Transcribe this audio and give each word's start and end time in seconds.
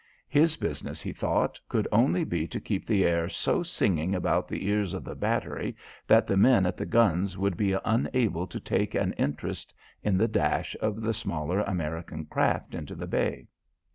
His 0.29 0.55
business, 0.57 1.03
he 1.03 1.13
thought, 1.13 1.59
could 1.69 1.87
only 1.91 2.23
be 2.23 2.47
to 2.47 2.59
keep 2.59 2.87
the 2.87 3.05
air 3.05 3.29
so 3.29 3.61
singing 3.61 4.15
about 4.15 4.47
the 4.47 4.65
ears 4.65 4.95
of 4.95 5.03
the 5.03 5.13
battery 5.13 5.75
that 6.07 6.25
the 6.25 6.35
men 6.35 6.65
at 6.65 6.75
the 6.75 6.87
guns 6.87 7.37
would 7.37 7.55
be 7.55 7.77
unable 7.85 8.47
to 8.47 8.59
take 8.59 8.95
an 8.95 9.13
interest 9.13 9.75
in 10.01 10.17
the 10.17 10.27
dash 10.27 10.75
of 10.81 11.01
the 11.01 11.13
smaller 11.13 11.59
American 11.61 12.25
craft 12.25 12.73
into 12.73 12.95
the 12.95 13.05
bay. 13.05 13.45